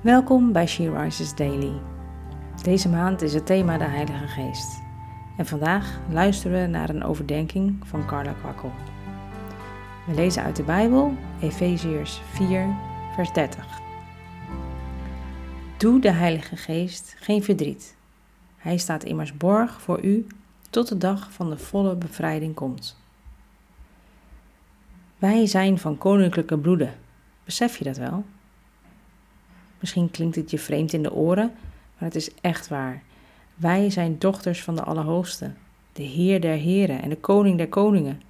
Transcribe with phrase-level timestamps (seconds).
[0.00, 1.72] Welkom bij She Rises Daily.
[2.62, 4.82] Deze maand is het thema de Heilige Geest.
[5.36, 8.72] En vandaag luisteren we naar een overdenking van Carla Kwakkel.
[10.06, 12.76] We lezen uit de Bijbel, Efeziërs 4,
[13.14, 13.80] vers 30.
[15.76, 17.96] Doe de Heilige Geest geen verdriet.
[18.56, 20.26] Hij staat immers borg voor u
[20.70, 22.96] tot de dag van de volle bevrijding komt.
[25.18, 26.94] Wij zijn van koninklijke bloeden.
[27.44, 28.24] Besef je dat wel?
[29.80, 31.52] Misschien klinkt het je vreemd in de oren,
[31.98, 33.02] maar het is echt waar.
[33.54, 35.52] Wij zijn dochters van de Allerhoogste,
[35.92, 38.22] de Heer der Heren en de Koning der Koningen.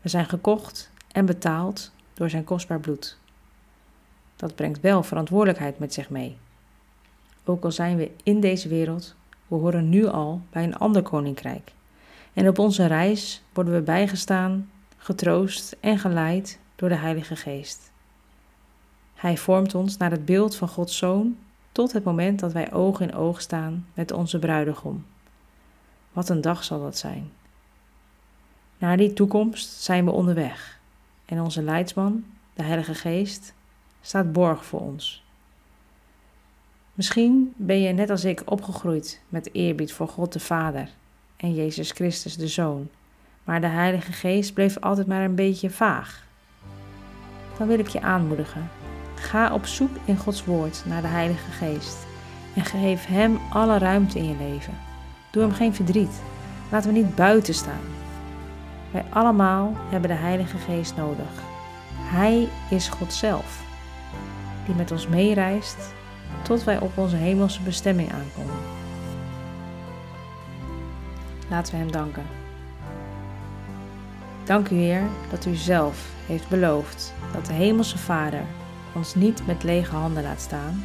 [0.00, 3.18] We zijn gekocht en betaald door zijn kostbaar bloed.
[4.36, 6.36] Dat brengt wel verantwoordelijkheid met zich mee.
[7.44, 9.14] Ook al zijn we in deze wereld,
[9.46, 11.72] we horen nu al bij een ander koninkrijk.
[12.32, 17.91] En op onze reis worden we bijgestaan, getroost en geleid door de Heilige Geest.
[19.22, 21.36] Hij vormt ons naar het beeld van Gods Zoon
[21.72, 25.04] tot het moment dat wij oog in oog staan met onze bruidegom.
[26.12, 27.30] Wat een dag zal dat zijn.
[28.78, 30.78] Naar die toekomst zijn we onderweg
[31.24, 32.24] en onze leidsman,
[32.54, 33.54] de Heilige Geest,
[34.00, 35.24] staat borg voor ons.
[36.94, 40.88] Misschien ben je net als ik opgegroeid met eerbied voor God de Vader
[41.36, 42.88] en Jezus Christus de Zoon,
[43.44, 46.26] maar de Heilige Geest bleef altijd maar een beetje vaag.
[47.58, 48.70] Dan wil ik je aanmoedigen
[49.22, 51.96] Ga op zoek in Gods Woord naar de Heilige Geest
[52.54, 54.74] en geef Hem alle ruimte in je leven.
[55.30, 56.22] Doe Hem geen verdriet.
[56.70, 57.84] Laten we niet buiten staan.
[58.90, 61.42] Wij allemaal hebben de Heilige Geest nodig.
[61.96, 63.62] Hij is God zelf,
[64.66, 65.94] die met ons meereist
[66.42, 68.60] tot wij op onze hemelse bestemming aankomen.
[71.48, 72.26] Laten we Hem danken.
[74.44, 78.42] Dank u Heer dat u zelf heeft beloofd dat de Hemelse Vader
[78.94, 80.84] ons niet met lege handen laat staan,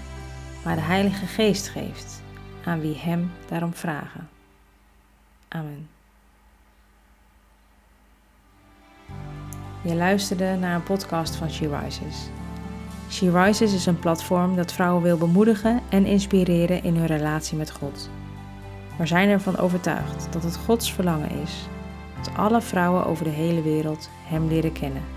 [0.63, 2.22] maar de Heilige Geest geeft
[2.63, 4.30] aan wie Hem daarom vragen.
[5.47, 5.89] Amen.
[9.81, 12.29] Je luisterde naar een podcast van She Rises.
[13.09, 17.72] She Rises is een platform dat vrouwen wil bemoedigen en inspireren in hun relatie met
[17.72, 18.09] God.
[18.97, 21.67] We zijn ervan overtuigd dat het Gods verlangen is
[22.17, 25.16] dat alle vrouwen over de hele wereld Hem leren kennen.